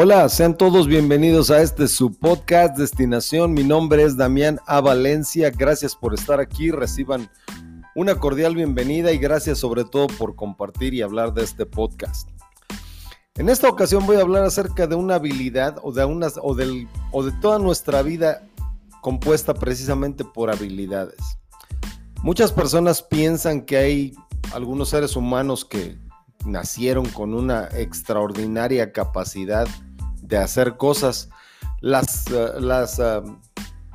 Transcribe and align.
Hola, 0.00 0.28
sean 0.28 0.56
todos 0.56 0.86
bienvenidos 0.86 1.50
a 1.50 1.60
este 1.60 1.88
su 1.88 2.12
podcast 2.12 2.78
Destinación. 2.78 3.52
Mi 3.52 3.64
nombre 3.64 4.04
es 4.04 4.16
Damián 4.16 4.60
A. 4.64 4.80
Valencia. 4.80 5.50
Gracias 5.50 5.96
por 5.96 6.14
estar 6.14 6.38
aquí. 6.38 6.70
Reciban 6.70 7.28
una 7.96 8.14
cordial 8.14 8.54
bienvenida 8.54 9.10
y 9.10 9.18
gracias 9.18 9.58
sobre 9.58 9.84
todo 9.84 10.06
por 10.06 10.36
compartir 10.36 10.94
y 10.94 11.02
hablar 11.02 11.34
de 11.34 11.42
este 11.42 11.66
podcast. 11.66 12.30
En 13.34 13.48
esta 13.48 13.68
ocasión 13.68 14.06
voy 14.06 14.18
a 14.18 14.20
hablar 14.20 14.44
acerca 14.44 14.86
de 14.86 14.94
una 14.94 15.16
habilidad 15.16 15.80
o 15.82 15.90
de, 15.90 16.04
unas, 16.04 16.34
o, 16.40 16.54
del, 16.54 16.86
o 17.10 17.24
de 17.24 17.32
toda 17.40 17.58
nuestra 17.58 18.00
vida 18.02 18.46
compuesta 19.00 19.52
precisamente 19.52 20.24
por 20.24 20.48
habilidades. 20.48 21.18
Muchas 22.22 22.52
personas 22.52 23.02
piensan 23.02 23.62
que 23.62 23.76
hay 23.78 24.14
algunos 24.54 24.90
seres 24.90 25.16
humanos 25.16 25.64
que 25.64 25.98
nacieron 26.46 27.06
con 27.06 27.34
una 27.34 27.64
extraordinaria 27.72 28.92
capacidad 28.92 29.66
de 30.22 30.38
hacer 30.38 30.76
cosas. 30.76 31.30
Las, 31.80 32.26
eh, 32.30 32.52
las 32.60 32.98
eh, 32.98 33.22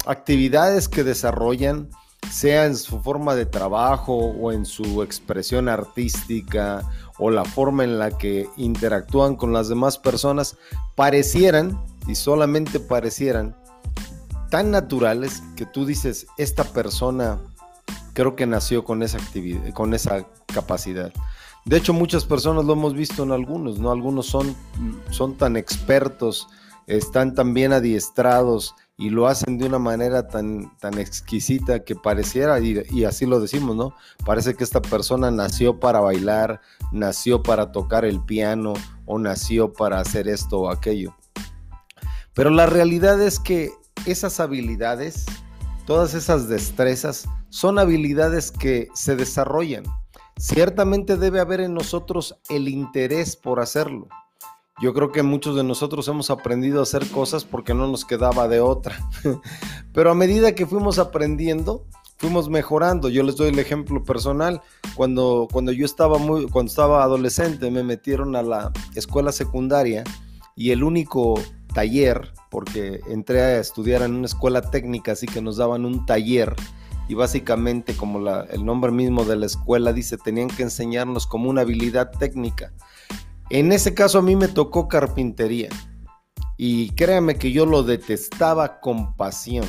actividades 0.06 0.88
que 0.88 1.04
desarrollan, 1.04 1.90
sea 2.32 2.66
en 2.66 2.76
su 2.76 3.02
forma 3.02 3.36
de 3.36 3.46
trabajo 3.46 4.16
o 4.16 4.52
en 4.52 4.66
su 4.66 5.04
expresión 5.04 5.70
artística 5.70 6.82
o 7.20 7.30
la 7.30 7.46
forma 7.46 7.84
en 7.84 8.00
la 8.00 8.18
que 8.18 8.48
interactúan 8.58 9.36
con 9.36 9.54
las 9.54 9.70
demás 9.70 9.98
personas, 9.98 10.58
parecieran, 10.96 11.80
y 12.08 12.16
solamente 12.16 12.80
parecieran, 12.80 13.56
tan 14.50 14.72
naturales 14.72 15.42
que 15.56 15.66
tú 15.66 15.86
dices, 15.86 16.28
esta 16.38 16.64
persona 16.64 17.40
creo 18.14 18.36
que 18.36 18.46
nació 18.46 18.84
con 18.84 19.04
esa 19.04 19.18
actividad, 19.18 19.74
con 19.74 19.94
esa 19.94 20.28
capacidad. 20.54 21.12
De 21.66 21.78
hecho, 21.78 21.94
muchas 21.94 22.26
personas 22.26 22.66
lo 22.66 22.74
hemos 22.74 22.94
visto 22.94 23.24
en 23.24 23.32
algunos, 23.32 23.80
¿no? 23.80 23.92
Algunos 23.92 24.26
son, 24.26 24.54
son 25.12 25.36
tan 25.38 25.56
expertos, 25.56 26.48
están 26.88 27.36
tan 27.36 27.54
bien 27.54 27.72
adiestrados 27.72 28.76
y 28.98 29.10
lo 29.10 29.28
hacen 29.28 29.58
de 29.58 29.66
una 29.66 29.80
manera 29.80 30.28
tan, 30.28 30.78
tan 30.80 31.00
exquisita 31.00 31.84
que 31.86 31.96
pareciera, 31.96 32.60
y, 32.60 32.84
y, 32.92 33.06
así 33.06 33.26
lo 33.26 33.40
decimos, 33.40 33.78
¿no? 33.78 33.96
Parece 34.26 34.56
que 34.56 34.64
esta 34.64 34.82
persona 34.82 35.32
nació 35.32 35.80
para 35.80 36.02
bailar, 36.02 36.60
nació 36.92 37.42
para 37.42 37.72
tocar 37.72 38.04
el 38.04 38.20
piano 38.20 38.74
o 39.06 39.18
nació 39.18 39.72
para 39.72 40.00
hacer 40.00 40.28
esto 40.28 40.60
o 40.60 40.70
aquello. 40.70 41.16
Pero 42.34 42.50
la 42.50 42.66
realidad 42.66 43.22
es 43.22 43.40
que 43.40 43.72
esas 44.06 44.42
habilidades, 44.42 45.26
todas 45.86 46.14
esas 46.14 46.50
destrezas, 46.50 47.26
son 47.50 47.80
habilidades 47.80 48.52
que 48.52 48.90
se 48.94 49.16
desarrollan 49.16 49.84
ciertamente 50.38 51.18
debe 51.18 51.40
haber 51.40 51.62
en 51.62 51.74
nosotros 51.74 52.36
el 52.50 52.68
interés 52.68 53.36
por 53.36 53.60
hacerlo. 53.60 54.08
Yo 54.82 54.94
creo 54.94 55.12
que 55.12 55.24
muchos 55.24 55.56
de 55.56 55.64
nosotros 55.64 56.08
hemos 56.08 56.30
aprendido 56.30 56.80
a 56.80 56.84
hacer 56.84 57.08
cosas 57.10 57.46
porque 57.46 57.74
no 57.74 57.88
nos 57.88 58.06
quedaba 58.06 58.48
de 58.48 58.60
otra. 58.60 58.98
Pero 59.94 60.12
a 60.12 60.16
medida 60.16 60.56
que 60.56 60.66
fuimos 60.66 60.98
aprendiendo, 60.98 61.86
fuimos 62.18 62.50
mejorando. 62.50 63.10
Yo 63.10 63.22
les 63.24 63.36
doy 63.36 63.50
el 63.50 63.60
ejemplo 63.60 64.04
personal. 64.04 64.62
Cuando, 64.96 65.48
cuando 65.52 65.72
yo 65.72 65.86
estaba 65.86 66.18
muy, 66.18 66.48
cuando 66.50 66.70
estaba 66.70 67.04
adolescente, 67.04 67.70
me 67.70 67.84
metieron 67.84 68.36
a 68.36 68.42
la 68.42 68.72
escuela 68.96 69.32
secundaria 69.32 70.04
y 70.56 70.72
el 70.72 70.84
único 70.84 71.40
taller, 71.74 72.34
porque 72.50 73.02
entré 73.08 73.42
a 73.42 73.60
estudiar 73.60 74.02
en 74.02 74.16
una 74.16 74.26
escuela 74.26 74.62
técnica, 74.62 75.14
así 75.14 75.26
que 75.26 75.42
nos 75.42 75.58
daban 75.58 75.86
un 75.86 76.06
taller 76.06 76.56
y 77.08 77.16
básicamente 77.16 77.96
como 77.96 78.20
el 78.30 78.66
nombre 78.66 78.92
mismo 78.92 79.26
de 79.26 79.36
la 79.36 79.46
escuela 79.46 79.94
dice, 79.94 80.18
tenían 80.18 80.48
que 80.48 80.64
enseñarnos 80.64 81.28
como 81.28 81.50
una 81.50 81.62
habilidad 81.62 82.12
técnica. 82.12 82.72
En 83.50 83.72
ese 83.72 83.94
caso 83.94 84.20
a 84.20 84.22
mí 84.22 84.36
me 84.36 84.48
tocó 84.48 84.88
carpintería 84.88 85.70
y 86.58 86.90
créanme 86.92 87.36
que 87.36 87.52
yo 87.52 87.66
lo 87.66 87.84
detestaba 87.84 88.80
con 88.80 89.16
pasión, 89.16 89.66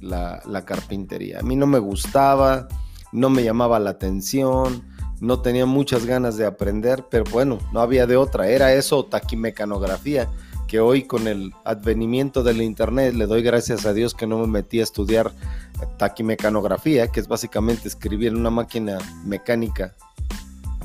la, 0.00 0.42
la 0.46 0.64
carpintería. 0.64 1.40
A 1.40 1.42
mí 1.42 1.56
no 1.56 1.66
me 1.66 1.78
gustaba, 1.78 2.68
no 3.12 3.30
me 3.30 3.42
llamaba 3.42 3.78
la 3.78 3.90
atención, 3.90 4.84
no 5.20 5.40
tenía 5.40 5.64
muchas 5.64 6.04
ganas 6.04 6.36
de 6.36 6.44
aprender, 6.44 7.06
pero 7.10 7.24
bueno, 7.30 7.58
no 7.72 7.80
había 7.80 8.06
de 8.06 8.16
otra, 8.16 8.48
era 8.48 8.74
eso 8.74 9.06
taquimecanografía 9.06 10.28
que 10.66 10.80
hoy 10.80 11.04
con 11.04 11.28
el 11.28 11.52
advenimiento 11.64 12.42
del 12.42 12.62
internet 12.62 13.14
le 13.14 13.26
doy 13.26 13.42
gracias 13.42 13.86
a 13.86 13.92
Dios 13.92 14.14
que 14.14 14.26
no 14.26 14.38
me 14.38 14.46
metí 14.46 14.80
a 14.80 14.82
estudiar 14.82 15.32
taquimecanografía, 15.86 17.08
que 17.08 17.20
es 17.20 17.28
básicamente 17.28 17.88
escribir 17.88 18.28
en 18.28 18.36
una 18.36 18.50
máquina 18.50 18.98
mecánica, 19.24 19.94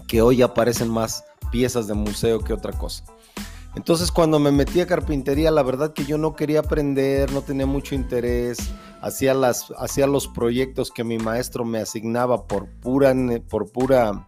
que 0.07 0.21
hoy 0.21 0.41
aparecen 0.41 0.89
más 0.89 1.23
piezas 1.51 1.87
de 1.87 1.93
museo 1.93 2.39
que 2.39 2.53
otra 2.53 2.73
cosa. 2.73 3.03
Entonces 3.75 4.11
cuando 4.11 4.39
me 4.39 4.51
metí 4.51 4.81
a 4.81 4.87
carpintería, 4.87 5.51
la 5.51 5.63
verdad 5.63 5.93
que 5.93 6.05
yo 6.05 6.17
no 6.17 6.35
quería 6.35 6.61
aprender, 6.61 7.31
no 7.31 7.41
tenía 7.41 7.65
mucho 7.65 7.95
interés, 7.95 8.57
hacía, 9.01 9.33
las, 9.33 9.71
hacía 9.77 10.07
los 10.07 10.27
proyectos 10.27 10.91
que 10.91 11.03
mi 11.03 11.17
maestro 11.17 11.65
me 11.65 11.79
asignaba 11.79 12.47
por 12.47 12.67
pura, 12.67 13.13
por 13.47 13.71
pura, 13.71 14.27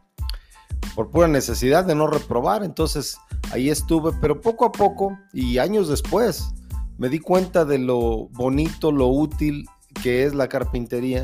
por 0.96 1.10
pura 1.10 1.28
necesidad 1.28 1.86
de 1.86 1.96
no 1.96 2.08
reprobar. 2.08 2.64
Entonces 2.64 3.18
ahí 3.52 3.70
estuve, 3.70 4.12
pero 4.22 4.40
poco 4.40 4.66
a 4.66 4.72
poco 4.72 5.18
y 5.34 5.58
años 5.58 5.90
después 5.90 6.54
me 6.98 7.10
di 7.10 7.20
cuenta 7.20 7.66
de 7.66 7.80
lo 7.80 8.28
bonito, 8.30 8.92
lo 8.92 9.08
útil 9.08 9.66
que 10.02 10.26
es 10.26 10.34
la 10.34 10.50
carpintería 10.50 11.24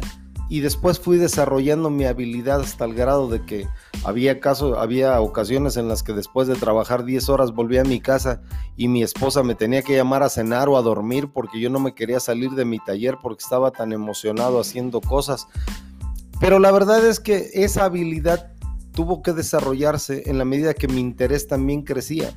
y 0.49 0.61
después 0.61 0.99
fui 0.99 1.17
desarrollando 1.17 1.89
mi 1.89 2.05
habilidad 2.05 2.61
hasta 2.61 2.85
el 2.85 2.93
grado 2.93 3.27
de 3.27 3.45
que 3.45 3.67
había 4.05 4.39
caso, 4.39 4.79
había 4.79 5.19
ocasiones 5.19 5.75
en 5.75 5.89
las 5.89 6.03
que 6.03 6.13
después 6.13 6.47
de 6.47 6.55
trabajar 6.55 7.03
10 7.03 7.27
horas 7.29 7.51
volví 7.51 7.77
a 7.77 7.83
mi 7.83 7.99
casa 7.99 8.41
y 8.77 8.87
mi 8.87 9.03
esposa 9.03 9.43
me 9.43 9.55
tenía 9.55 9.81
que 9.81 9.95
llamar 9.95 10.23
a 10.23 10.29
cenar 10.29 10.69
o 10.69 10.77
a 10.77 10.81
dormir 10.81 11.29
porque 11.33 11.59
yo 11.59 11.69
no 11.69 11.79
me 11.79 11.93
quería 11.93 12.19
salir 12.19 12.51
de 12.51 12.63
mi 12.63 12.79
taller 12.79 13.17
porque 13.21 13.43
estaba 13.43 13.71
tan 13.71 13.91
emocionado 13.91 14.59
haciendo 14.59 15.01
cosas. 15.01 15.47
Pero 16.39 16.59
la 16.59 16.71
verdad 16.71 17.05
es 17.05 17.19
que 17.19 17.49
esa 17.53 17.85
habilidad 17.85 18.53
tuvo 18.93 19.21
que 19.21 19.33
desarrollarse 19.33 20.29
en 20.29 20.37
la 20.37 20.45
medida 20.45 20.73
que 20.73 20.87
mi 20.87 21.01
interés 21.01 21.47
también 21.47 21.81
crecía. 21.81 22.31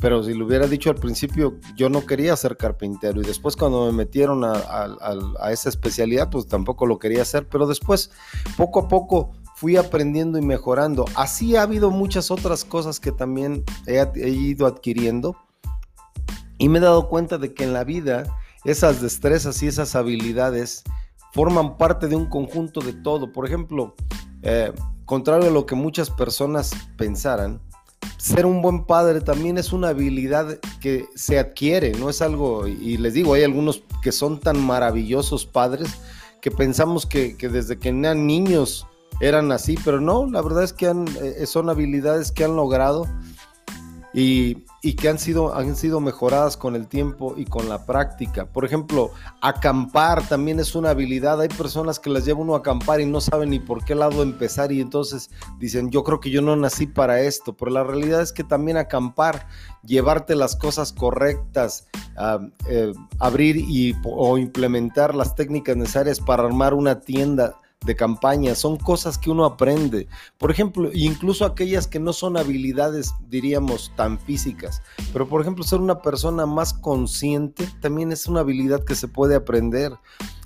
Pero 0.00 0.22
si 0.22 0.34
lo 0.34 0.46
hubiera 0.46 0.66
dicho 0.66 0.90
al 0.90 0.96
principio, 0.96 1.58
yo 1.76 1.90
no 1.90 2.06
quería 2.06 2.34
ser 2.36 2.56
carpintero 2.56 3.20
y 3.20 3.24
después 3.24 3.54
cuando 3.54 3.86
me 3.86 3.92
metieron 3.92 4.42
a, 4.44 5.50
esa 5.50 5.68
especialidad, 5.68 6.30
pues 6.30 6.46
tampoco 6.46 6.86
lo 6.86 6.98
quería 6.98 7.22
hacer, 7.22 7.48
pero 7.48 7.66
después, 7.66 8.10
poco 8.56 8.80
a 8.80 8.88
poco, 8.88 9.32
fui 9.56 9.76
aprendiendo 9.76 10.38
y 10.38 10.42
mejorando. 10.42 11.04
Así 11.14 11.56
ha 11.56 11.62
habido 11.62 11.90
muchas 11.90 12.30
otras 12.30 12.64
cosas 12.64 12.98
que 12.98 13.12
también 13.12 13.62
he, 13.86 14.00
he 14.14 14.30
ido 14.30 14.66
adquiriendo 14.66 15.36
y 16.56 16.68
me 16.68 16.78
he 16.78 16.82
dado 16.82 17.08
cuenta 17.08 17.36
de 17.36 17.52
que 17.52 17.64
en 17.64 17.74
la 17.74 17.84
vida 17.84 18.24
esas 18.64 19.00
destrezas 19.00 19.62
y 19.62 19.66
esas 19.66 19.94
habilidades 19.96 20.82
forman 21.32 21.76
parte 21.78 22.08
de 22.08 22.16
un 22.16 22.26
conjunto 22.26 22.80
de 22.80 22.92
todo. 22.92 23.32
Por 23.32 23.46
ejemplo, 23.46 23.94
eh, 24.42 24.72
contrario 25.04 25.48
a 25.48 25.52
lo 25.52 25.66
que 25.66 25.74
muchas 25.74 26.10
personas 26.10 26.72
pensaran, 26.96 27.60
ser 28.20 28.44
un 28.44 28.60
buen 28.60 28.84
padre 28.84 29.22
también 29.22 29.56
es 29.56 29.72
una 29.72 29.88
habilidad 29.88 30.58
que 30.80 31.06
se 31.14 31.38
adquiere, 31.38 31.92
no 31.92 32.10
es 32.10 32.20
algo, 32.20 32.66
y 32.68 32.98
les 32.98 33.14
digo, 33.14 33.32
hay 33.32 33.44
algunos 33.44 33.82
que 34.02 34.12
son 34.12 34.38
tan 34.38 34.60
maravillosos 34.60 35.46
padres 35.46 35.88
que 36.42 36.50
pensamos 36.50 37.06
que, 37.06 37.34
desde 37.40 37.78
que 37.78 37.88
eran 37.88 38.26
niños 38.26 38.86
eran 39.22 39.52
así, 39.52 39.76
pero 39.84 40.00
no, 40.00 40.26
la 40.26 40.42
verdad 40.42 40.64
es 40.64 40.72
que 40.72 40.86
eh, 40.86 41.46
son 41.46 41.70
habilidades 41.70 42.30
que 42.30 42.44
han 42.44 42.56
logrado 42.56 43.06
y, 44.12 44.58
que 44.82 45.08
han 45.08 45.18
sido, 45.18 45.54
han 45.54 45.76
sido 45.76 46.00
mejoradas 46.00 46.56
con 46.56 46.74
el 46.74 46.86
tiempo 46.86 47.34
y 47.36 47.44
con 47.44 47.68
la 47.68 47.84
práctica. 47.84 48.46
Por 48.46 48.64
ejemplo, 48.64 49.10
acampar 49.42 50.26
también 50.26 50.58
es 50.58 50.74
una 50.74 50.90
habilidad. 50.90 51.40
Hay 51.40 51.48
personas 51.48 51.98
que 51.98 52.08
las 52.08 52.24
lleva 52.24 52.40
uno 52.40 52.54
a 52.54 52.58
acampar 52.58 53.00
y 53.00 53.06
no 53.06 53.20
saben 53.20 53.50
ni 53.50 53.58
por 53.58 53.84
qué 53.84 53.94
lado 53.94 54.22
empezar 54.22 54.72
y 54.72 54.80
entonces 54.80 55.30
dicen, 55.58 55.90
yo 55.90 56.02
creo 56.02 56.20
que 56.20 56.30
yo 56.30 56.40
no 56.40 56.56
nací 56.56 56.86
para 56.86 57.20
esto, 57.20 57.54
pero 57.54 57.70
la 57.70 57.84
realidad 57.84 58.22
es 58.22 58.32
que 58.32 58.42
también 58.42 58.78
acampar, 58.78 59.46
llevarte 59.84 60.34
las 60.34 60.56
cosas 60.56 60.94
correctas, 60.94 61.86
eh, 62.66 62.92
abrir 63.18 63.56
y, 63.56 63.94
o 64.04 64.38
implementar 64.38 65.14
las 65.14 65.34
técnicas 65.34 65.76
necesarias 65.76 66.20
para 66.20 66.44
armar 66.44 66.72
una 66.72 67.00
tienda 67.00 67.59
de 67.84 67.96
campaña, 67.96 68.54
son 68.54 68.76
cosas 68.76 69.16
que 69.16 69.30
uno 69.30 69.46
aprende. 69.46 70.06
Por 70.36 70.50
ejemplo, 70.50 70.90
incluso 70.92 71.46
aquellas 71.46 71.86
que 71.86 71.98
no 71.98 72.12
son 72.12 72.36
habilidades, 72.36 73.14
diríamos, 73.28 73.92
tan 73.96 74.18
físicas. 74.18 74.82
Pero 75.12 75.26
por 75.26 75.40
ejemplo, 75.40 75.64
ser 75.64 75.80
una 75.80 76.02
persona 76.02 76.44
más 76.44 76.74
consciente 76.74 77.66
también 77.80 78.12
es 78.12 78.26
una 78.26 78.40
habilidad 78.40 78.84
que 78.84 78.94
se 78.94 79.08
puede 79.08 79.34
aprender. 79.34 79.94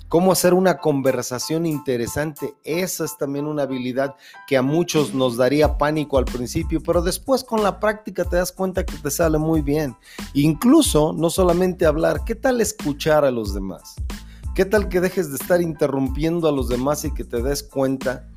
Cómo 0.07 0.31
hacer 0.31 0.53
una 0.53 0.77
conversación 0.77 1.65
interesante, 1.65 2.55
esa 2.63 3.03
es 3.03 3.17
también 3.17 3.47
una 3.47 3.63
habilidad 3.63 4.15
que 4.47 4.55
a 4.55 4.61
muchos 4.61 5.13
nos 5.13 5.35
daría 5.35 5.77
pánico 5.77 6.17
al 6.17 6.25
principio, 6.25 6.81
pero 6.81 7.01
después 7.01 7.43
con 7.43 7.63
la 7.63 7.79
práctica 7.79 8.23
te 8.23 8.37
das 8.37 8.51
cuenta 8.51 8.85
que 8.85 8.95
te 8.95 9.11
sale 9.11 9.39
muy 9.39 9.61
bien. 9.61 9.97
Incluso, 10.33 11.11
no 11.11 11.29
solamente 11.29 11.85
hablar, 11.85 12.23
¿qué 12.23 12.35
tal 12.35 12.61
escuchar 12.61 13.25
a 13.25 13.31
los 13.31 13.53
demás? 13.53 13.95
¿Qué 14.55 14.63
tal 14.63 14.87
que 14.87 15.01
dejes 15.01 15.31
de 15.31 15.35
estar 15.35 15.61
interrumpiendo 15.61 16.47
a 16.47 16.51
los 16.53 16.69
demás 16.69 17.03
y 17.03 17.13
que 17.13 17.25
te 17.25 17.43
des 17.43 17.61
cuenta 17.61 18.29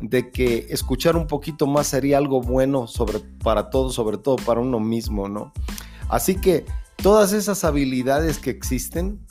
de 0.00 0.32
que 0.32 0.66
escuchar 0.68 1.14
un 1.16 1.28
poquito 1.28 1.68
más 1.68 1.86
sería 1.86 2.18
algo 2.18 2.40
bueno 2.40 2.88
sobre, 2.88 3.20
para 3.20 3.70
todos, 3.70 3.94
sobre 3.94 4.18
todo 4.18 4.34
para 4.34 4.58
uno 4.58 4.80
mismo, 4.80 5.28
¿no? 5.28 5.52
Así 6.08 6.34
que 6.40 6.66
todas 6.96 7.32
esas 7.32 7.62
habilidades 7.62 8.38
que 8.38 8.50
existen 8.50 9.24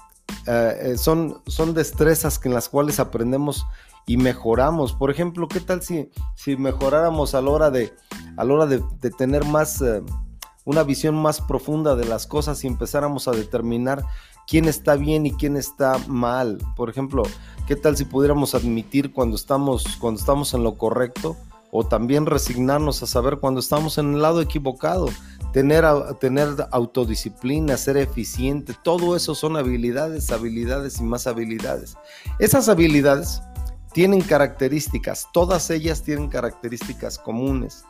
eh, 0.47 0.77
eh, 0.81 0.97
son, 0.97 1.41
son 1.45 1.74
destrezas 1.74 2.39
en 2.45 2.53
las 2.53 2.69
cuales 2.69 3.01
aprendemos 3.01 3.65
y 4.07 4.15
mejoramos. 4.15 4.94
Por 4.94 5.12
ejemplo, 5.12 5.50
¿qué 5.50 5.59
tal 5.59 5.81
si, 5.81 6.09
si 6.36 6.56
mejoráramos 6.56 7.36
a 7.36 7.41
la 7.41 7.50
hora 7.50 7.69
de, 7.69 7.94
hora 8.38 8.65
de, 8.65 8.80
tener 9.18 9.44
más, 9.44 9.81
eh, 9.81 10.01
una 10.63 10.83
visión 10.83 11.15
más 11.15 11.41
profunda 11.41 11.97
de 11.97 12.06
las 12.06 12.27
cosas 12.27 12.63
y 12.63 12.68
empezáramos 12.68 13.27
a 13.27 13.31
determinar 13.31 14.06
quién 14.50 14.66
está 14.66 14.96
bien 14.96 15.25
y 15.25 15.31
quién 15.31 15.56
está 15.56 15.98
mal? 16.07 16.57
Por 16.75 16.90
ejemplo, 16.90 17.24
¿qué 17.68 17.75
tal 17.75 17.96
si 17.96 18.06
pudiéramos 18.06 18.56
admitir 18.56 19.13
cuando 19.13 19.36
estamos, 19.36 19.98
cuando 20.00 20.19
estamos 20.19 20.54
en 20.54 20.63
lo 20.63 20.75
correcto? 20.75 21.38
O 21.72 21.86
también 21.86 22.25
resignarnos 22.25 23.04
a 23.04 23.06
saber 23.06 23.38
cuando 23.38 23.60
estamos 23.60 24.00
en 24.00 24.16
el 24.16 24.22
lado 24.24 24.42
equivocado 24.42 25.07
tener, 25.54 25.86
tener 26.19 26.50
autodisciplina, 26.72 27.78
ser 27.78 27.98
eficiente, 27.98 28.75
todo 28.84 29.16
eso 29.16 29.36
son 29.36 29.56
habilidades, 29.56 30.31
habilidades 30.31 31.00
y 31.00 31.04
más 31.04 31.28
habilidades. 31.28 31.96
Esas 32.40 32.69
habilidades 32.69 33.44
tienen 33.94 34.22
características, 34.22 35.28
todas 35.31 35.69
ellas 35.69 36.01
tienen 36.01 36.28
características 36.28 37.19
comunes. 37.19 37.84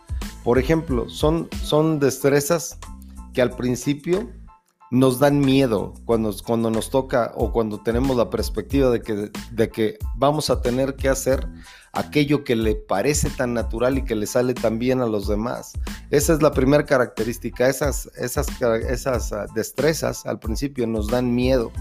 Por 0.43 0.59
ejemplo, 0.59 1.09
son, 1.09 1.47
son 1.63 1.99
destrezas 1.99 2.77
que 3.33 3.41
al 3.41 3.55
principio 3.55 4.29
nos 4.91 5.19
dan 5.19 5.39
miedo 5.39 5.93
cuando, 6.05 6.33
cuando 6.45 6.71
nos 6.71 6.89
toca 6.89 7.31
o 7.35 7.51
cuando 7.51 7.81
tenemos 7.81 8.17
la 8.17 8.29
perspectiva 8.29 8.89
de 8.89 9.01
que, 9.01 9.31
de 9.51 9.69
que 9.69 9.99
vamos 10.15 10.49
a 10.49 10.61
tener 10.61 10.95
que 10.95 11.09
hacer 11.09 11.47
aquello 11.93 12.43
que 12.43 12.55
le 12.55 12.75
parece 12.75 13.29
tan 13.29 13.53
natural 13.53 13.97
y 13.97 14.05
que 14.05 14.15
le 14.15 14.27
sale 14.27 14.53
tan 14.53 14.79
bien 14.79 15.01
a 15.01 15.05
los 15.05 15.27
demás. 15.27 15.73
Esa 16.09 16.33
es 16.33 16.41
la 16.41 16.51
primera 16.51 16.85
característica. 16.85 17.67
Esas, 17.67 18.07
esas, 18.17 18.47
esas 18.89 19.33
ah, 19.33 19.45
destrezas 19.53 20.25
al 20.25 20.39
principio 20.39 20.87
nos 20.87 21.07
dan 21.07 21.33
miedo. 21.33 21.71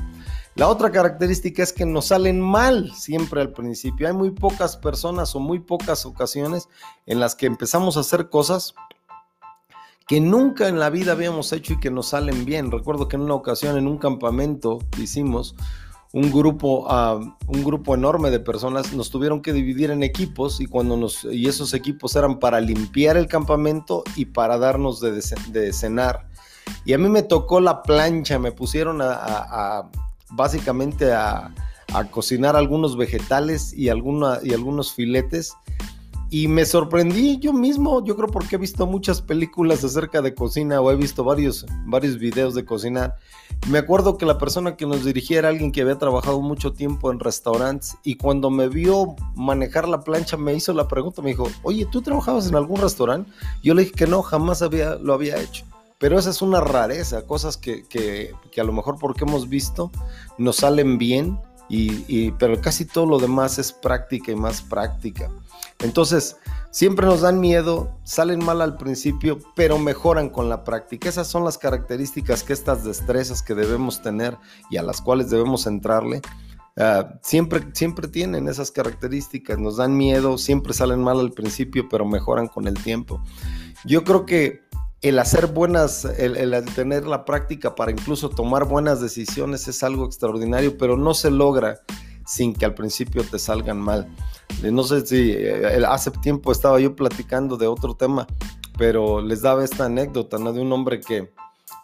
La 0.55 0.69
otra 0.69 0.91
característica 0.91 1.63
es 1.63 1.73
que 1.73 1.87
nos 1.87 2.07
salen 2.07 2.41
mal 2.41 2.93
siempre 2.95 3.41
al 3.41 3.53
principio. 3.53 4.09
Hay 4.09 4.15
muy 4.15 4.33
pocas 4.33 4.77
personas 4.77 5.35
o 5.35 5.41
muy 5.41 5.61
pocas 5.61 6.05
ocasiones 6.05 6.69
en 7.07 7.21
las 7.21 7.35
que 7.35 7.47
empezamos 7.47 7.97
a 7.97 8.01
hacer 8.01 8.29
cosas 8.29 8.75
que 10.09 10.21
nunca 10.23 10.69
en 10.69 10.81
la 10.81 10.89
vida 10.89 11.13
habíamos 11.13 11.53
hecho 11.53 11.75
y 11.75 11.81
que 11.81 11.91
nos 11.91 12.09
salen 12.09 12.47
bien. 12.47 12.71
Recuerdo 12.71 13.09
que 13.09 13.17
en 13.17 13.23
una 13.23 13.35
ocasión 13.35 13.77
en 13.77 13.87
un 13.87 13.99
campamento 13.99 14.79
hicimos 14.97 15.55
un 16.15 16.33
grupo, 16.33 16.89
un 17.47 17.65
grupo 17.65 17.95
enorme 17.95 18.31
de 18.31 18.41
personas, 18.41 18.95
nos 18.95 19.11
tuvieron 19.11 19.43
que 19.43 19.53
dividir 19.53 19.91
en 19.91 20.03
equipos 20.03 20.61
y, 20.61 20.67
cuando 20.67 20.97
nos, 20.97 21.25
y 21.25 21.47
esos 21.47 21.75
equipos 21.75 22.17
eran 22.17 22.39
para 22.39 22.59
limpiar 22.61 23.19
el 23.19 23.27
campamento 23.27 24.03
y 24.17 24.25
para 24.25 24.57
darnos 24.57 25.01
de, 25.01 25.73
cenar. 25.75 26.27
Y 26.87 26.95
a 26.95 26.99
mí 26.99 27.11
me 27.11 27.23
tocó 27.23 27.61
la 27.61 27.83
plancha, 27.83 28.39
me 28.39 28.53
pusieron 28.53 29.01
a, 29.03 29.91
básicamente 30.31 31.13
a, 31.13 31.53
cocinar 32.11 32.57
algunos 32.57 32.97
vegetales 32.97 33.73
y, 33.75 33.91
alguna, 33.91 34.41
y 34.43 34.53
algunos 34.55 34.95
filetes 34.95 35.55
y 36.31 36.49
me 36.49 36.67
sorprendí 36.67 37.39
yo 37.39 37.53
mismo, 37.53 38.05
yo 38.05 38.15
creo 38.15 38.29
porque 38.29 38.57
he 38.57 38.59
visto 38.59 38.87
muchas 38.87 39.23
películas 39.23 39.83
acerca 39.83 40.21
de 40.21 40.35
cocina 40.35 40.81
o 40.81 40.91
he 40.91 40.97
visto 40.97 41.25
varios, 41.25 41.65
varios 41.87 42.19
videos 42.19 42.55
de 42.55 42.67
cocinar. 42.67 43.17
Me 43.69 43.79
acuerdo 43.79 44.19
que 44.19 44.27
la 44.27 44.37
persona 44.37 44.77
que 44.77 44.87
nos 44.87 45.05
dirigía 45.05 45.39
era 45.39 45.49
alguien 45.49 45.73
que 45.73 45.81
había 45.81 45.97
trabajado 45.97 46.41
mucho 46.41 46.75
tiempo 46.75 47.11
en 47.11 47.19
restaurantes 47.19 47.97
y 48.05 48.17
cuando 48.17 48.51
me 48.51 48.69
vio 48.69 49.17
manejar 49.35 49.89
la 49.89 50.01
plancha 50.01 50.37
me 50.37 50.55
hizo 50.55 50.75
la 50.75 50.87
pregunta, 50.87 51.23
me 51.23 51.31
dijo, 51.31 51.49
oye, 51.63 51.87
¿tú 51.91 52.03
trabajabas 52.03 52.47
en 52.49 52.57
algún 52.57 52.81
restaurante? 52.81 53.31
Yo 53.63 53.73
le 53.75 53.85
dije 53.85 53.95
que 53.95 54.07
no, 54.07 54.23
jamás 54.23 54.61
había, 54.61 54.97
lo 54.97 55.15
había 55.15 55.41
hecho. 55.41 55.65
Pero 55.99 56.19
esa 56.19 56.31
es 56.31 56.43
una 56.43 56.61
rareza, 56.61 57.27
cosas 57.27 57.57
que, 57.57 57.85
que, 57.89 58.33
que 58.53 58.61
a 58.61 58.65
lo 58.65 58.73
mejor 58.73 58.99
porque 59.01 59.25
hemos 59.25 59.49
visto 59.49 59.91
nos 60.37 60.57
salen 60.57 60.97
bien, 60.97 61.41
y, 61.69 62.31
pero 62.33 62.61
casi 62.61 62.85
todo 62.85 63.07
lo 63.07 63.19
demás 63.19 63.59
es 63.59 63.73
práctica 63.73 64.33
y 64.33 64.37
más 64.37 64.63
práctica. 64.63 65.31
Entonces, 65.81 66.37
siempre 66.71 67.07
nos 67.07 67.21
dan 67.21 67.41
miedo, 67.41 67.99
salen 68.05 68.45
mal 68.45 68.63
al 68.63 68.77
principio, 68.77 69.39
pero 69.55 69.79
mejoran 69.79 70.31
con 70.31 70.49
la 70.49 70.65
práctica. 70.65 71.09
Esas 71.09 71.29
son 71.29 71.45
las 71.45 71.59
características 71.59 72.43
que 72.43 72.53
estas 72.53 72.85
destrezas 72.85 73.43
que 73.43 73.55
debemos 73.55 74.03
tener 74.03 74.37
y 74.71 74.77
a 74.79 74.83
las 74.83 75.01
cuales 75.01 75.31
debemos 75.31 75.67
entrarle. 75.67 76.23
Ah, 76.77 77.19
siempre, 77.23 77.67
siempre 77.73 78.07
tienen 78.07 78.47
esas 78.49 78.71
características, 78.71 79.59
nos 79.59 79.79
dan 79.79 79.97
miedo, 79.97 80.39
siempre 80.39 80.73
salen 80.73 81.03
mal 81.03 81.19
al 81.19 81.33
principio, 81.33 81.89
pero 81.89 82.07
mejoran 82.07 82.47
con 82.47 82.69
el 82.69 82.75
tiempo. 82.83 83.21
Yo 83.85 84.05
creo 84.05 84.25
que 84.27 84.68
el 85.01 85.19
hacer 85.19 85.47
buenas, 85.47 86.05
el, 86.05 86.65
tener 86.75 87.07
la 87.07 87.25
práctica 87.25 87.75
para 87.75 87.93
incluso 87.93 88.29
tomar 88.31 88.65
buenas 88.65 89.01
decisiones 89.01 89.69
es 89.69 89.83
algo 89.83 90.05
extraordinario, 90.05 90.77
pero 90.77 90.97
no 90.97 91.15
se 91.15 91.31
logra 91.31 91.81
sin 92.27 92.53
que 92.53 92.65
al 92.65 92.75
principio 92.75 93.23
te 93.25 93.39
salgan 93.39 93.79
mal. 93.79 94.09
No 94.63 94.83
sé 94.83 95.07
si 95.07 95.33
eh, 95.33 95.83
hace 95.89 96.11
tiempo 96.11 96.53
estaba 96.53 96.81
yo 96.81 96.97
platicando 96.97 97.57
de 97.57 97.69
otro 97.69 97.95
tema, 97.95 98.27
pero 98.77 99.21
les 99.21 99.43
daba 99.43 99.65
esta 99.65 99.87
anécdota, 99.87 100.39
¿no? 100.39 100.53
De 100.53 100.61
un 100.61 100.73
hombre 100.73 101.01
que 101.01 101.33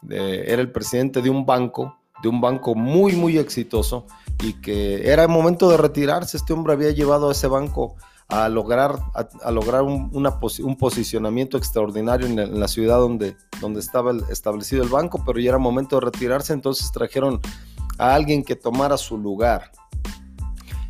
era 0.08 0.60
el 0.60 0.70
presidente 0.70 1.22
de 1.22 1.30
un 1.30 1.46
banco, 1.46 1.96
de 2.22 2.28
un 2.28 2.40
banco 2.40 2.74
muy, 2.74 3.12
muy 3.12 3.38
exitoso 3.38 4.06
y 4.42 4.54
que 4.60 5.10
era 5.10 5.22
el 5.22 5.28
momento 5.28 5.68
de 5.70 5.76
retirarse. 5.76 6.36
Este 6.36 6.52
hombre 6.52 6.74
había 6.74 6.90
llevado 6.90 7.28
a 7.28 7.32
ese 7.32 7.46
banco 7.46 7.94
a 8.28 8.48
lograr, 8.48 8.98
a, 9.42 9.50
lograr 9.50 9.82
un, 9.82 10.10
un, 10.12 10.76
posicionamiento 10.76 11.58
extraordinario 11.58 12.26
en, 12.26 12.58
la 12.58 12.68
ciudad 12.68 12.98
donde, 12.98 13.36
donde 13.60 13.80
estaba 13.80 14.12
establecido 14.30 14.82
el 14.82 14.88
banco, 14.88 15.22
pero 15.24 15.38
ya 15.38 15.50
era 15.50 15.58
momento 15.58 15.96
de 15.96 16.06
retirarse, 16.06 16.52
entonces 16.52 16.90
trajeron 16.90 17.40
a 17.98 18.14
alguien 18.14 18.42
que 18.42 18.56
tomara 18.56 18.96
su 18.96 19.18
lugar. 19.18 19.70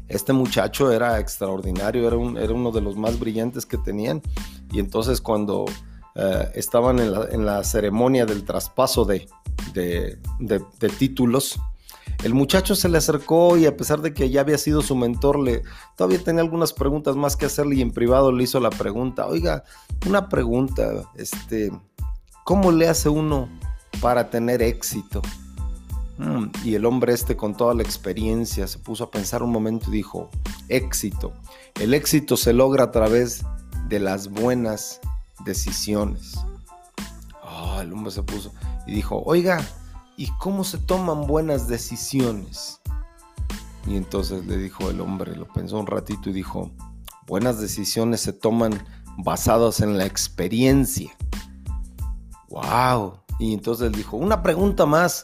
Este 0.06 0.32
muchacho 0.32 0.92
era 0.92 1.18
extraordinario, 1.18 2.06
era, 2.06 2.16
un, 2.16 2.38
era 2.38 2.52
uno 2.52 2.70
de 2.70 2.80
los 2.80 2.96
más 2.96 3.18
brillantes 3.18 3.66
que 3.66 3.78
tenían, 3.78 4.22
y 4.70 4.78
entonces 4.78 5.20
cuando 5.20 5.64
eh, 6.14 6.50
estaban 6.54 7.00
en 7.00 7.12
la, 7.12 7.26
en 7.30 7.44
la, 7.44 7.64
ceremonia 7.64 8.26
del 8.26 8.44
traspaso 8.44 9.04
de, 9.04 9.26
de, 9.72 10.18
de 10.38 10.88
títulos, 10.88 11.58
el 12.22 12.34
muchacho 12.34 12.74
se 12.74 12.88
le 12.88 12.98
acercó 12.98 13.56
y 13.56 13.66
a 13.66 13.76
pesar 13.76 14.00
de 14.00 14.14
que 14.14 14.30
ya 14.30 14.40
había 14.40 14.58
sido 14.58 14.82
su 14.82 14.96
mentor, 14.96 15.38
le 15.38 15.62
todavía 15.96 16.22
tenía 16.22 16.42
algunas 16.42 16.72
preguntas 16.72 17.16
más 17.16 17.36
que 17.36 17.46
hacerle 17.46 17.76
y 17.76 17.82
en 17.82 17.92
privado 17.92 18.32
le 18.32 18.44
hizo 18.44 18.60
la 18.60 18.70
pregunta, 18.70 19.26
oiga, 19.26 19.64
una 20.06 20.28
pregunta, 20.28 21.04
este, 21.16 21.70
¿cómo 22.44 22.72
le 22.72 22.88
hace 22.88 23.08
uno 23.08 23.48
para 24.00 24.30
tener 24.30 24.62
éxito? 24.62 25.20
Mm, 26.18 26.46
y 26.64 26.74
el 26.74 26.86
hombre 26.86 27.12
este 27.12 27.36
con 27.36 27.56
toda 27.56 27.74
la 27.74 27.82
experiencia 27.82 28.66
se 28.66 28.78
puso 28.78 29.04
a 29.04 29.10
pensar 29.10 29.42
un 29.42 29.50
momento 29.50 29.90
y 29.90 29.94
dijo, 29.96 30.30
éxito. 30.68 31.32
El 31.80 31.92
éxito 31.92 32.36
se 32.36 32.52
logra 32.52 32.84
a 32.84 32.90
través 32.90 33.42
de 33.88 33.98
las 33.98 34.28
buenas 34.28 35.00
decisiones. 35.44 36.36
Ah, 37.42 37.80
el 37.82 37.92
hombre 37.92 38.12
se 38.12 38.22
puso 38.22 38.52
y 38.86 38.92
dijo, 38.92 39.22
oiga, 39.26 39.60
¿y 40.16 40.28
cómo 40.38 40.64
se 40.64 40.78
toman 40.78 41.26
buenas 41.26 41.68
decisiones? 41.68 42.80
Y 43.86 43.96
entonces 43.96 44.46
le 44.46 44.56
dijo 44.56 44.90
el 44.90 45.00
hombre, 45.00 45.36
lo 45.36 45.46
pensó 45.46 45.78
un 45.78 45.86
ratito 45.86 46.30
y 46.30 46.32
dijo, 46.32 46.70
buenas 47.26 47.60
decisiones 47.60 48.20
se 48.20 48.32
toman 48.32 48.72
basadas 49.18 49.80
en 49.80 49.98
la 49.98 50.06
experiencia. 50.06 51.14
¡Wow! 52.48 53.18
Y 53.38 53.52
entonces 53.52 53.92
dijo, 53.92 54.16
una 54.16 54.42
pregunta 54.42 54.86
más. 54.86 55.22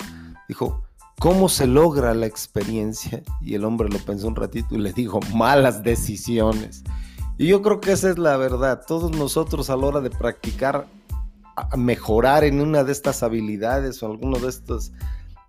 Dijo, 0.49 0.83
¿cómo 1.19 1.49
se 1.49 1.67
logra 1.67 2.13
la 2.13 2.27
experiencia? 2.27 3.23
Y 3.41 3.55
el 3.55 3.65
hombre 3.65 3.89
lo 3.89 3.99
pensó 3.99 4.29
un 4.29 4.37
ratito 4.37 4.75
y 4.75 4.79
le 4.79 4.93
dijo, 4.93 5.21
malas 5.35 5.83
decisiones. 5.83 6.83
Y 7.39 7.47
yo 7.47 7.63
creo 7.63 7.81
que 7.81 7.93
esa 7.93 8.11
es 8.11 8.19
la 8.19 8.37
verdad. 8.37 8.83
Todos 8.87 9.17
nosotros 9.17 9.71
a 9.71 9.77
la 9.77 9.87
hora 9.87 10.01
de 10.01 10.11
practicar 10.11 10.87
mejorar 11.77 12.45
en 12.45 12.61
una 12.61 12.85
de 12.85 12.93
estas 12.93 13.23
habilidades 13.23 14.03
o 14.03 14.07
alguno 14.07 14.39
de 14.39 14.49
estos 14.49 14.93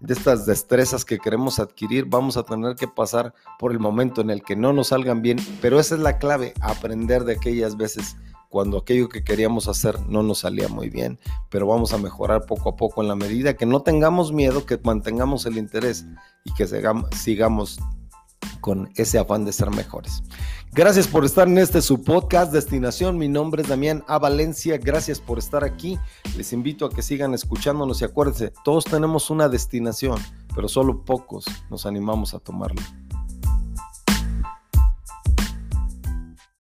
de 0.02 0.16
estas 0.16 0.48
destrezas 0.48 1.06
que 1.06 1.20
queremos 1.20 1.60
adquirir, 1.60 2.06
vamos 2.06 2.36
a 2.36 2.42
tener 2.42 2.76
que 2.76 2.88
pasar 2.88 3.36
por 3.60 3.72
el 3.72 3.80
momento 3.80 4.22
en 4.22 4.32
el 4.32 4.42
que 4.42 4.56
no 4.56 4.74
nos 4.74 4.88
salgan 4.88 5.22
bien, 5.22 5.38
pero 5.62 5.80
esa 5.80 5.94
es 5.94 6.02
la 6.02 6.18
clave, 6.18 6.56
aprender 6.60 7.24
de 7.24 7.34
aquellas 7.34 7.78
veces 7.78 8.18
cuando 8.50 8.80
aquello 8.80 9.08
que 9.08 9.24
queríamos 9.24 9.68
hacer 9.68 10.00
no 10.10 10.24
nos 10.24 10.40
salía 10.40 10.68
muy 10.68 10.90
bien, 10.90 11.20
pero 11.50 11.68
vamos 11.68 11.94
a 11.94 11.98
mejorar 11.98 12.46
poco 12.46 12.70
a 12.70 12.76
poco 12.76 13.02
en 13.02 13.08
la 13.08 13.16
medida 13.16 13.54
que 13.54 13.66
no 13.66 13.84
tengamos 13.84 14.34
miedo, 14.34 14.66
que 14.66 14.80
mantengamos 14.84 15.46
el 15.46 15.58
interés 15.58 16.06
y 16.44 16.54
que 16.56 16.68
sigamos 17.16 17.80
con 18.62 18.90
ese 18.96 19.20
afán 19.20 19.44
de 19.44 19.52
ser 19.52 19.70
mejores. 19.72 20.24
Gracias 20.72 21.08
por 21.08 21.26
estar 21.26 21.48
en 21.48 21.58
este 21.58 21.82
su 21.82 22.02
podcast 22.02 22.54
Destinación. 22.54 23.18
Mi 23.18 23.28
nombre 23.28 23.64
es 23.64 23.68
Damián 23.68 24.06
A. 24.08 24.20
Valencia. 24.20 24.78
Gracias 24.78 25.20
por 25.20 25.38
estar 25.38 25.66
aquí. 25.66 26.00
Les 26.38 26.54
invito 26.54 26.86
a 26.86 26.90
que 26.90 27.02
sigan 27.02 27.34
escuchándonos 27.34 28.02
y 28.02 28.06
acuérdense, 28.06 28.54
todos 28.64 28.86
tenemos 28.86 29.30
una 29.30 29.50
destinación, 29.50 30.18
pero 30.56 30.70
solo 30.70 31.04
pocos 31.04 31.46
nos 31.70 31.86
animamos 31.86 32.34
a 32.34 32.40
tomarla. 32.40 33.01